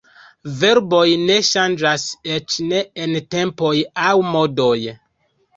Verboj 0.61 1.01
ne 1.25 1.35
ŝanĝas 1.49 2.07
eĉ 2.37 2.57
ne 2.71 2.81
en 3.05 3.15
tempoj 3.37 3.75
aŭ 4.07 4.15
modoj. 4.33 4.77